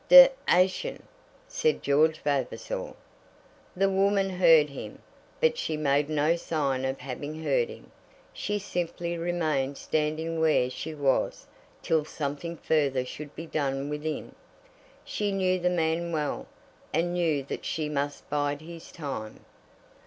"D 0.09 0.29
ation!" 0.49 1.03
said 1.47 1.83
George 1.83 2.21
Vavasor. 2.23 2.95
The 3.75 3.87
woman 3.87 4.31
heard 4.31 4.71
him, 4.71 4.97
but 5.39 5.59
she 5.59 5.77
made 5.77 6.09
no 6.09 6.35
sign 6.35 6.85
of 6.85 6.97
having 7.01 7.43
heard 7.43 7.69
him. 7.69 7.91
She 8.33 8.57
simply 8.57 9.15
remained 9.15 9.77
standing 9.77 10.39
where 10.39 10.71
she 10.71 10.95
was 10.95 11.45
till 11.83 12.03
something 12.03 12.57
further 12.57 13.05
should 13.05 13.35
be 13.35 13.45
done 13.45 13.89
within. 13.91 14.33
She 15.05 15.31
knew 15.31 15.59
the 15.59 15.69
man 15.69 16.11
well, 16.11 16.47
and 16.91 17.13
knew 17.13 17.43
that 17.43 17.63
she 17.63 17.87
must 17.87 18.27
bide 18.27 18.61
his 18.61 18.91
time. 18.91 19.45